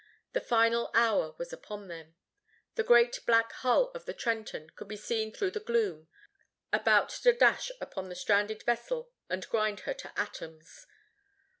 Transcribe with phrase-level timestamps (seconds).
[0.33, 2.15] The final hour was upon them.
[2.73, 6.07] The great black hull of the Trenton could be seen through the gloom,
[6.73, 10.87] about to dash upon the stranded vessel and grind her to atoms.